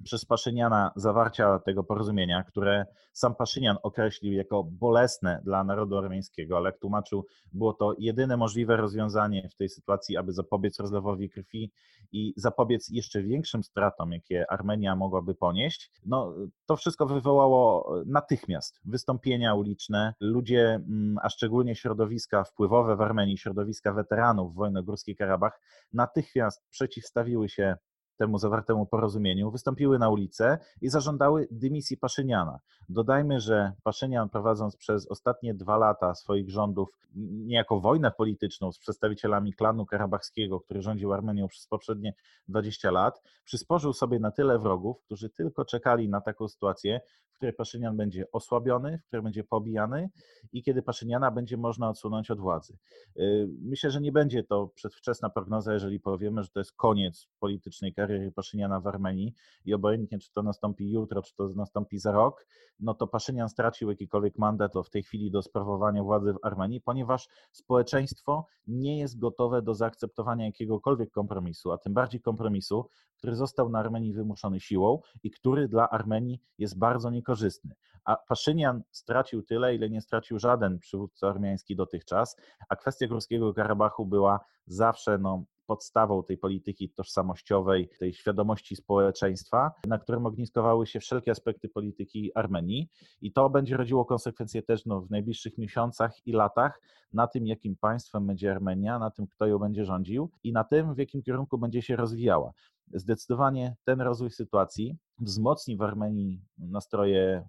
przez 0.03 0.25
Paszyniana 0.25 0.91
zawarcia 0.95 1.59
tego 1.59 1.83
porozumienia, 1.83 2.43
które 2.43 2.85
sam 3.13 3.35
Paszynian 3.35 3.77
określił 3.83 4.33
jako 4.33 4.63
bolesne 4.63 5.41
dla 5.43 5.63
narodu 5.63 5.97
armeńskiego, 5.97 6.57
ale 6.57 6.69
jak 6.69 6.79
tłumaczył, 6.79 7.25
było 7.53 7.73
to 7.73 7.95
jedyne 7.99 8.37
możliwe 8.37 8.77
rozwiązanie 8.77 9.49
w 9.49 9.55
tej 9.55 9.69
sytuacji, 9.69 10.17
aby 10.17 10.33
zapobiec 10.33 10.79
rozlewowi 10.79 11.29
krwi 11.29 11.71
i 12.11 12.33
zapobiec 12.37 12.89
jeszcze 12.89 13.23
większym 13.23 13.63
stratom, 13.63 14.11
jakie 14.11 14.51
Armenia 14.51 14.95
mogłaby 14.95 15.35
ponieść. 15.35 15.91
No, 16.05 16.33
to 16.65 16.75
wszystko 16.75 17.05
wywołało 17.05 17.93
natychmiast 18.05 18.79
wystąpienia 18.85 19.55
uliczne. 19.55 20.13
Ludzie, 20.19 20.69
mm, 20.69 21.17
a 21.21 21.29
szczególnie 21.29 21.75
środowiska 21.75 22.43
wpływowe 22.43 22.95
w 22.95 23.01
Armenii, 23.01 23.37
środowiska 23.37 23.93
weteranów 23.93 24.55
wojny 24.55 24.79
o 24.79 24.83
Górski 24.83 25.15
Karabach, 25.15 25.61
natychmiast 25.93 26.63
przeciwstawiły 26.69 27.49
się 27.49 27.75
temu 28.17 28.37
zawartemu 28.37 28.85
porozumieniu, 28.85 29.51
wystąpiły 29.51 29.99
na 29.99 30.09
ulicę 30.09 30.57
i 30.81 30.89
zażądały 30.89 31.47
dymisji 31.51 31.97
Paszyniana. 31.97 32.59
Dodajmy, 32.89 33.39
że 33.39 33.71
Paszynian 33.83 34.29
prowadząc 34.29 34.77
przez 34.77 35.07
ostatnie 35.07 35.53
dwa 35.53 35.77
lata 35.77 36.15
swoich 36.15 36.49
rządów 36.49 36.89
niejako 37.15 37.79
wojnę 37.79 38.11
polityczną 38.11 38.71
z 38.71 38.79
przedstawicielami 38.79 39.53
klanu 39.53 39.85
karabachskiego, 39.85 40.59
który 40.59 40.81
rządził 40.81 41.13
Armenią 41.13 41.47
przez 41.47 41.67
poprzednie 41.67 42.13
20 42.47 42.91
lat, 42.91 43.21
przysporzył 43.43 43.93
sobie 43.93 44.19
na 44.19 44.31
tyle 44.31 44.59
wrogów, 44.59 45.01
którzy 45.05 45.29
tylko 45.29 45.65
czekali 45.65 46.09
na 46.09 46.21
taką 46.21 46.47
sytuację, 46.47 47.01
w 47.35 47.37
której 47.37 47.53
Paszynian 47.53 47.97
będzie 47.97 48.31
osłabiony, 48.31 48.97
w 48.97 49.07
której 49.07 49.23
będzie 49.23 49.43
pobijany 49.43 50.09
i 50.53 50.63
kiedy 50.63 50.81
Paszyniana 50.81 51.31
będzie 51.31 51.57
można 51.57 51.89
odsunąć 51.89 52.31
od 52.31 52.39
władzy. 52.39 52.77
Y, 53.17 53.47
myślę, 53.61 53.91
że 53.91 54.01
nie 54.01 54.11
będzie 54.11 54.43
to 54.43 54.67
przedwczesna 54.67 55.29
prognoza, 55.29 55.73
jeżeli 55.73 55.99
powiemy, 55.99 56.43
że 56.43 56.49
to 56.49 56.59
jest 56.59 56.73
koniec 56.75 57.27
politycznej 57.39 57.93
kariery 57.93 58.04
Paszyniana 58.35 58.79
w 58.79 58.87
Armenii 58.87 59.33
i 59.65 59.73
obojętnie, 59.73 60.19
czy 60.19 60.31
to 60.31 60.43
nastąpi 60.43 60.91
jutro, 60.91 61.21
czy 61.21 61.35
to 61.35 61.49
nastąpi 61.55 61.99
za 61.99 62.11
rok, 62.11 62.45
no 62.79 62.93
to 62.93 63.07
Paszynian 63.07 63.49
stracił 63.49 63.89
jakikolwiek 63.89 64.37
mandat 64.37 64.73
w 64.85 64.89
tej 64.89 65.03
chwili 65.03 65.31
do 65.31 65.41
sprawowania 65.41 66.03
władzy 66.03 66.33
w 66.33 66.39
Armenii, 66.43 66.81
ponieważ 66.81 67.27
społeczeństwo 67.51 68.45
nie 68.67 68.99
jest 68.99 69.19
gotowe 69.19 69.61
do 69.61 69.73
zaakceptowania 69.73 70.45
jakiegokolwiek 70.45 71.11
kompromisu, 71.11 71.71
a 71.71 71.77
tym 71.77 71.93
bardziej 71.93 72.21
kompromisu, 72.21 72.89
który 73.17 73.35
został 73.35 73.69
na 73.69 73.79
Armenii 73.79 74.13
wymuszony 74.13 74.59
siłą 74.59 75.01
i 75.23 75.31
który 75.31 75.67
dla 75.67 75.89
Armenii 75.89 76.41
jest 76.57 76.77
bardzo 76.77 77.09
niekorzystny. 77.09 77.75
A 78.05 78.15
Paszynian 78.15 78.83
stracił 78.91 79.43
tyle, 79.43 79.75
ile 79.75 79.89
nie 79.89 80.01
stracił 80.01 80.39
żaden 80.39 80.79
przywódca 80.79 81.29
armiański 81.29 81.75
dotychczas, 81.75 82.35
a 82.69 82.75
kwestia 82.75 83.07
Górskiego 83.07 83.53
Karabachu 83.53 84.05
była 84.05 84.39
zawsze 84.67 85.17
no, 85.17 85.43
podstawą 85.65 86.23
tej 86.23 86.37
polityki 86.37 86.89
tożsamościowej, 86.89 87.89
tej 87.99 88.13
świadomości 88.13 88.75
społeczeństwa, 88.75 89.71
na 89.87 89.99
którym 89.99 90.25
ogniskowały 90.25 90.87
się 90.87 90.99
wszelkie 90.99 91.31
aspekty 91.31 91.69
polityki 91.69 92.31
Armenii. 92.35 92.89
I 93.21 93.31
to 93.31 93.49
będzie 93.49 93.77
rodziło 93.77 94.05
konsekwencje 94.05 94.63
też 94.63 94.85
no, 94.85 95.01
w 95.01 95.09
najbliższych 95.09 95.57
miesiącach 95.57 96.27
i 96.27 96.31
latach 96.31 96.81
na 97.13 97.27
tym, 97.27 97.47
jakim 97.47 97.75
państwem 97.75 98.27
będzie 98.27 98.51
Armenia, 98.51 98.99
na 98.99 99.11
tym, 99.11 99.27
kto 99.27 99.45
ją 99.45 99.59
będzie 99.59 99.85
rządził 99.85 100.31
i 100.43 100.53
na 100.53 100.63
tym, 100.63 100.95
w 100.95 100.97
jakim 100.97 101.21
kierunku 101.21 101.57
będzie 101.57 101.81
się 101.81 101.95
rozwijała. 101.95 102.51
Zdecydowanie 102.93 103.75
ten 103.83 104.01
rozwój 104.01 104.31
sytuacji 104.31 104.97
wzmocni 105.19 105.77
w 105.77 105.81
Armenii 105.81 106.41
nastroje 106.57 107.47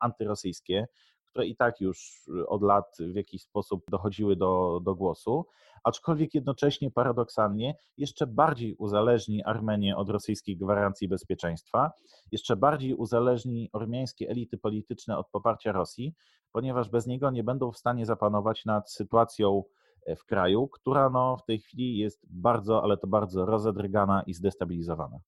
antyrosyjskie, 0.00 0.86
które 1.34 1.46
i 1.46 1.56
tak 1.56 1.80
już 1.80 2.28
od 2.46 2.62
lat 2.62 2.96
w 3.12 3.14
jakiś 3.14 3.42
sposób 3.42 3.84
dochodziły 3.90 4.36
do, 4.36 4.80
do 4.84 4.94
głosu, 4.94 5.46
aczkolwiek 5.84 6.34
jednocześnie 6.34 6.90
paradoksalnie 6.90 7.74
jeszcze 7.96 8.26
bardziej 8.26 8.74
uzależni 8.74 9.44
Armenię 9.44 9.96
od 9.96 10.10
rosyjskich 10.10 10.58
gwarancji 10.58 11.08
bezpieczeństwa, 11.08 11.92
jeszcze 12.32 12.56
bardziej 12.56 12.94
uzależni 12.94 13.70
ormiańskie 13.72 14.28
elity 14.28 14.58
polityczne 14.58 15.18
od 15.18 15.30
poparcia 15.30 15.72
Rosji, 15.72 16.14
ponieważ 16.52 16.88
bez 16.88 17.06
niego 17.06 17.30
nie 17.30 17.44
będą 17.44 17.72
w 17.72 17.78
stanie 17.78 18.06
zapanować 18.06 18.64
nad 18.64 18.92
sytuacją 18.92 19.62
e, 20.06 20.16
w 20.16 20.24
kraju, 20.24 20.68
która 20.68 21.10
no, 21.10 21.36
w 21.36 21.44
tej 21.44 21.58
chwili 21.58 21.96
jest 21.96 22.26
bardzo, 22.30 22.82
ale 22.82 22.96
to 22.96 23.06
bardzo 23.06 23.46
rozedrgana 23.46 24.22
i 24.26 24.34
zdestabilizowana. 24.34 25.18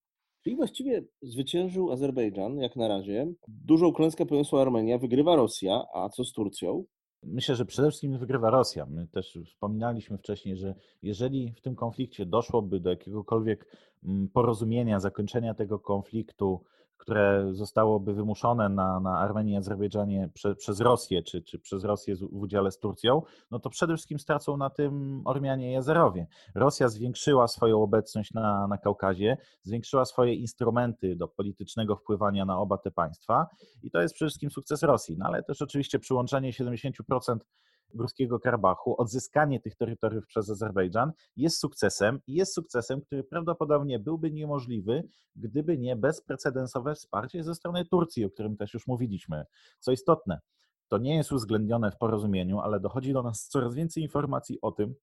Czyli 0.46 0.56
właściwie 0.56 1.02
zwyciężył 1.22 1.92
Azerbejdżan, 1.92 2.58
jak 2.58 2.76
na 2.76 2.88
razie. 2.88 3.32
Dużą 3.48 3.92
klęskę 3.92 4.26
poniosła 4.26 4.62
Armenia, 4.62 4.98
wygrywa 4.98 5.36
Rosja, 5.36 5.84
a 5.94 6.08
co 6.08 6.24
z 6.24 6.32
Turcją? 6.32 6.84
Myślę, 7.22 7.56
że 7.56 7.64
przede 7.64 7.88
wszystkim 7.88 8.18
wygrywa 8.18 8.50
Rosja. 8.50 8.86
My 8.86 9.08
też 9.08 9.38
wspominaliśmy 9.46 10.18
wcześniej, 10.18 10.56
że 10.56 10.74
jeżeli 11.02 11.52
w 11.52 11.60
tym 11.60 11.74
konflikcie 11.74 12.26
doszłoby 12.26 12.80
do 12.80 12.90
jakiegokolwiek 12.90 13.66
mm, 14.04 14.28
porozumienia, 14.28 15.00
zakończenia 15.00 15.54
tego 15.54 15.78
konfliktu 15.78 16.64
które 16.96 17.48
zostałoby 17.52 18.14
wymuszone 18.14 18.68
na, 18.68 19.00
na 19.00 19.18
Armenii 19.18 19.54
i 19.54 19.56
Azerbejdżanie 19.56 20.30
prze, 20.34 20.54
przez 20.54 20.80
Rosję, 20.80 21.22
czy, 21.22 21.42
czy 21.42 21.58
przez 21.58 21.84
Rosję 21.84 22.16
w 22.16 22.22
udziale 22.22 22.70
z 22.70 22.78
Turcją, 22.78 23.22
no 23.50 23.58
to 23.58 23.70
przede 23.70 23.94
wszystkim 23.94 24.18
stracą 24.18 24.56
na 24.56 24.70
tym 24.70 25.22
Ormianie 25.24 25.72
i 25.72 25.76
Azerowie. 25.76 26.26
Rosja 26.54 26.88
zwiększyła 26.88 27.48
swoją 27.48 27.82
obecność 27.82 28.34
na, 28.34 28.66
na 28.66 28.78
Kaukazie, 28.78 29.36
zwiększyła 29.62 30.04
swoje 30.04 30.34
instrumenty 30.34 31.16
do 31.16 31.28
politycznego 31.28 31.96
wpływania 31.96 32.44
na 32.44 32.58
oba 32.58 32.78
te 32.78 32.90
państwa 32.90 33.46
i 33.82 33.90
to 33.90 34.00
jest 34.00 34.14
przede 34.14 34.28
wszystkim 34.28 34.50
sukces 34.50 34.82
Rosji, 34.82 35.16
no 35.18 35.26
ale 35.26 35.42
też 35.42 35.62
oczywiście 35.62 35.98
przyłączenie 35.98 36.52
70% 36.52 37.36
Górskiego 37.94 38.40
Karabachu, 38.40 39.00
odzyskanie 39.00 39.60
tych 39.60 39.76
terytoriów 39.76 40.26
przez 40.26 40.50
Azerbejdżan 40.50 41.12
jest 41.36 41.58
sukcesem 41.58 42.20
i 42.26 42.34
jest 42.34 42.54
sukcesem, 42.54 43.00
który 43.00 43.24
prawdopodobnie 43.24 43.98
byłby 43.98 44.30
niemożliwy, 44.30 45.02
gdyby 45.36 45.78
nie 45.78 45.96
bezprecedensowe 45.96 46.94
wsparcie 46.94 47.44
ze 47.44 47.54
strony 47.54 47.84
Turcji, 47.84 48.24
o 48.24 48.30
którym 48.30 48.56
też 48.56 48.74
już 48.74 48.86
mówiliśmy. 48.86 49.44
Co 49.80 49.92
istotne, 49.92 50.40
to 50.88 50.98
nie 50.98 51.16
jest 51.16 51.32
uwzględnione 51.32 51.90
w 51.90 51.96
porozumieniu, 51.96 52.60
ale 52.60 52.80
dochodzi 52.80 53.12
do 53.12 53.22
nas 53.22 53.48
coraz 53.48 53.74
więcej 53.74 54.02
informacji 54.02 54.58
o 54.62 54.72
tym, 54.72 54.94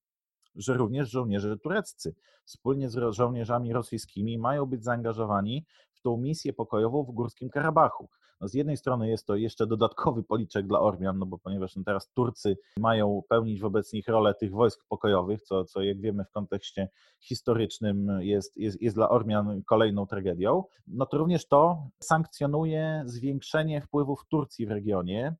że 0.54 0.74
również 0.74 1.10
żołnierze 1.10 1.58
tureccy 1.58 2.14
wspólnie 2.44 2.90
z 2.90 2.98
żołnierzami 3.10 3.72
rosyjskimi 3.72 4.38
mają 4.38 4.66
być 4.66 4.84
zaangażowani 4.84 5.66
w 5.92 6.00
tą 6.00 6.16
misję 6.16 6.52
pokojową 6.52 7.04
w 7.04 7.10
Górskim 7.10 7.50
Karabachu. 7.50 8.08
No 8.40 8.48
z 8.48 8.54
jednej 8.54 8.76
strony 8.76 9.08
jest 9.08 9.26
to 9.26 9.36
jeszcze 9.36 9.66
dodatkowy 9.66 10.22
policzek 10.22 10.66
dla 10.66 10.80
Ormian, 10.80 11.18
no 11.18 11.26
bo 11.26 11.38
ponieważ 11.38 11.76
no 11.76 11.82
teraz 11.84 12.12
Turcy 12.12 12.56
mają 12.78 13.22
pełnić 13.28 13.60
wobec 13.60 13.92
nich 13.92 14.08
rolę 14.08 14.34
tych 14.34 14.52
wojsk 14.52 14.84
pokojowych, 14.88 15.42
co, 15.42 15.64
co 15.64 15.82
jak 15.82 16.00
wiemy 16.00 16.24
w 16.24 16.30
kontekście 16.30 16.88
historycznym 17.20 18.08
jest, 18.20 18.56
jest, 18.56 18.82
jest 18.82 18.96
dla 18.96 19.08
Ormian 19.08 19.62
kolejną 19.66 20.06
tragedią, 20.06 20.64
no 20.86 21.06
to 21.06 21.18
również 21.18 21.46
to 21.48 21.88
sankcjonuje 22.00 23.02
zwiększenie 23.06 23.80
wpływów 23.80 24.24
Turcji 24.28 24.66
w 24.66 24.70
regionie, 24.70 25.34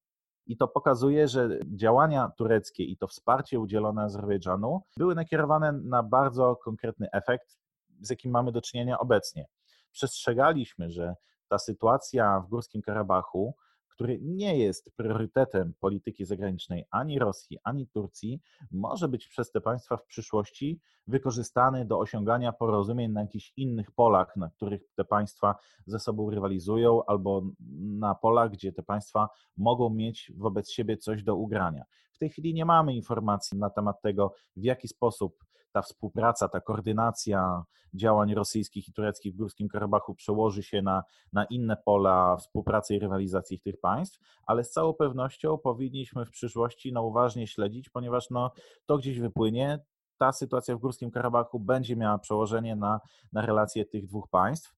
I 0.46 0.56
to 0.56 0.68
pokazuje, 0.68 1.28
że 1.28 1.58
działania 1.66 2.30
tureckie 2.36 2.84
i 2.84 2.96
to 2.96 3.06
wsparcie 3.06 3.60
udzielone 3.60 4.02
Azerbejdżanu 4.02 4.82
były 4.96 5.14
nakierowane 5.14 5.72
na 5.72 6.02
bardzo 6.02 6.56
konkretny 6.56 7.08
efekt, 7.12 7.58
z 8.00 8.10
jakim 8.10 8.30
mamy 8.30 8.52
do 8.52 8.60
czynienia 8.60 8.98
obecnie. 8.98 9.46
Przestrzegaliśmy, 9.92 10.90
że 10.90 11.14
ta 11.54 11.58
sytuacja 11.58 12.40
w 12.40 12.48
Górskim 12.48 12.82
Karabachu 12.82 13.54
który 13.94 14.18
nie 14.22 14.58
jest 14.58 14.90
priorytetem 14.96 15.74
polityki 15.80 16.24
zagranicznej 16.24 16.84
ani 16.90 17.18
Rosji, 17.18 17.58
ani 17.64 17.86
Turcji, 17.86 18.40
może 18.70 19.08
być 19.08 19.28
przez 19.28 19.50
te 19.50 19.60
państwa 19.60 19.96
w 19.96 20.06
przyszłości 20.06 20.80
wykorzystany 21.06 21.84
do 21.84 21.98
osiągania 21.98 22.52
porozumień 22.52 23.12
na 23.12 23.20
jakichś 23.20 23.52
innych 23.56 23.90
polach, 23.90 24.36
na 24.36 24.50
których 24.50 24.82
te 24.94 25.04
państwa 25.04 25.54
ze 25.86 25.98
sobą 25.98 26.30
rywalizują, 26.30 27.04
albo 27.04 27.42
na 27.80 28.14
polach, 28.14 28.50
gdzie 28.50 28.72
te 28.72 28.82
państwa 28.82 29.28
mogą 29.56 29.90
mieć 29.90 30.32
wobec 30.36 30.70
siebie 30.70 30.96
coś 30.96 31.22
do 31.22 31.36
ugrania. 31.36 31.84
W 32.12 32.18
tej 32.18 32.30
chwili 32.30 32.54
nie 32.54 32.64
mamy 32.64 32.94
informacji 32.94 33.58
na 33.58 33.70
temat 33.70 34.02
tego, 34.02 34.34
w 34.56 34.64
jaki 34.64 34.88
sposób 34.88 35.44
ta 35.74 35.82
współpraca, 35.82 36.48
ta 36.48 36.60
koordynacja 36.60 37.64
działań 37.94 38.34
rosyjskich 38.34 38.88
i 38.88 38.92
tureckich 38.92 39.34
w 39.34 39.36
Górskim 39.36 39.68
Karabachu 39.68 40.14
przełoży 40.14 40.62
się 40.62 40.82
na, 40.82 41.02
na 41.32 41.44
inne 41.44 41.76
pola 41.84 42.36
współpracy 42.36 42.94
i 42.94 42.98
rywalizacji 42.98 43.60
tych 43.60 43.80
państw, 43.80 44.20
ale 44.46 44.64
z 44.64 44.70
całą 44.70 44.92
pewnością 44.92 45.58
powinniśmy 45.58 46.24
w 46.24 46.30
przyszłości 46.30 46.92
no, 46.92 47.02
uważnie 47.02 47.46
śledzić, 47.46 47.90
ponieważ 47.90 48.30
no, 48.30 48.52
to 48.86 48.98
gdzieś 48.98 49.20
wypłynie, 49.20 49.78
ta 50.18 50.32
sytuacja 50.32 50.76
w 50.76 50.80
Górskim 50.80 51.10
Karabachu 51.10 51.60
będzie 51.60 51.96
miała 51.96 52.18
przełożenie 52.18 52.76
na, 52.76 53.00
na 53.32 53.46
relacje 53.46 53.84
tych 53.84 54.06
dwóch 54.06 54.28
państw. 54.28 54.74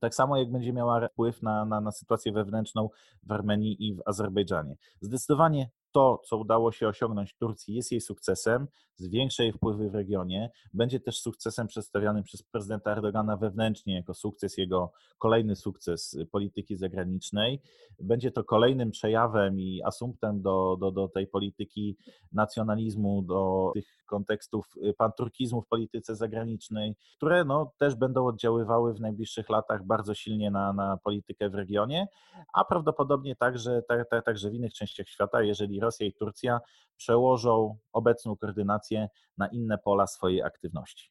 Tak 0.00 0.14
samo 0.14 0.36
jak 0.36 0.52
będzie 0.52 0.72
miała 0.72 1.08
wpływ 1.08 1.42
na, 1.42 1.64
na, 1.64 1.80
na 1.80 1.92
sytuację 1.92 2.32
wewnętrzną 2.32 2.88
w 3.22 3.32
Armenii 3.32 3.88
i 3.88 3.94
w 3.94 4.02
Azerbejdżanie. 4.06 4.76
Zdecydowanie 5.00 5.70
to, 5.94 6.20
co 6.24 6.36
udało 6.36 6.72
się 6.72 6.88
osiągnąć 6.88 7.34
Turcji, 7.34 7.74
jest 7.74 7.92
jej 7.92 8.00
sukcesem, 8.00 8.66
zwiększa 8.96 9.42
jej 9.42 9.52
wpływy 9.52 9.90
w 9.90 9.94
regionie, 9.94 10.50
będzie 10.72 11.00
też 11.00 11.20
sukcesem 11.20 11.66
przedstawianym 11.66 12.24
przez 12.24 12.42
prezydenta 12.42 12.92
Erdogana 12.92 13.36
wewnętrznie 13.36 13.94
jako 13.94 14.14
sukces 14.14 14.58
jego, 14.58 14.92
kolejny 15.18 15.56
sukces 15.56 16.18
polityki 16.32 16.76
zagranicznej. 16.76 17.60
Będzie 18.00 18.30
to 18.30 18.44
kolejnym 18.44 18.90
przejawem 18.90 19.60
i 19.60 19.82
asumptem 19.84 20.42
do, 20.42 20.76
do, 20.80 20.90
do 20.90 21.08
tej 21.08 21.26
polityki 21.26 21.96
nacjonalizmu, 22.32 23.22
do 23.22 23.70
tych 23.74 23.86
kontekstów 24.06 24.74
panturkizmu 24.98 25.62
w 25.62 25.68
polityce 25.68 26.16
zagranicznej, 26.16 26.96
które 27.16 27.44
no, 27.44 27.72
też 27.78 27.94
będą 27.94 28.26
oddziaływały 28.26 28.94
w 28.94 29.00
najbliższych 29.00 29.50
latach 29.50 29.86
bardzo 29.86 30.14
silnie 30.14 30.50
na, 30.50 30.72
na 30.72 30.96
politykę 30.96 31.50
w 31.50 31.54
regionie, 31.54 32.06
a 32.54 32.64
prawdopodobnie 32.64 33.36
także, 33.36 33.82
tak, 33.88 34.08
tak, 34.10 34.24
także 34.24 34.50
w 34.50 34.54
innych 34.54 34.74
częściach 34.74 35.08
świata, 35.08 35.42
jeżeli 35.42 35.80
Rosja 35.84 36.06
i 36.06 36.12
Turcja 36.12 36.60
przełożą 36.96 37.76
obecną 37.92 38.36
koordynację 38.36 39.08
na 39.38 39.46
inne 39.46 39.78
pola 39.78 40.06
swojej 40.06 40.42
aktywności. 40.42 41.10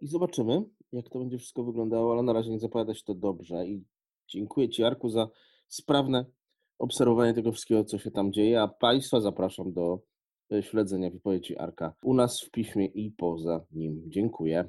I 0.00 0.06
zobaczymy, 0.06 0.64
jak 0.92 1.08
to 1.08 1.18
będzie 1.18 1.38
wszystko 1.38 1.64
wyglądało, 1.64 2.12
ale 2.12 2.22
na 2.22 2.32
razie 2.32 2.50
nie 2.50 2.58
zapowiada 2.58 2.94
się 2.94 3.02
to 3.04 3.14
dobrze. 3.14 3.66
I 3.66 3.84
dziękuję 4.28 4.68
Ci, 4.68 4.84
Arku, 4.84 5.08
za 5.08 5.28
sprawne 5.68 6.24
obserwowanie 6.78 7.34
tego 7.34 7.52
wszystkiego, 7.52 7.84
co 7.84 7.98
się 7.98 8.10
tam 8.10 8.32
dzieje, 8.32 8.62
a 8.62 8.68
Państwa 8.68 9.20
zapraszam 9.20 9.72
do 9.72 9.98
śledzenia 10.60 11.10
wypowiedzi 11.10 11.58
Arka 11.58 11.94
u 12.02 12.14
nas 12.14 12.40
w 12.46 12.50
piśmie 12.50 12.86
i 12.86 13.10
poza 13.10 13.60
nim. 13.70 14.02
Dziękuję. 14.06 14.68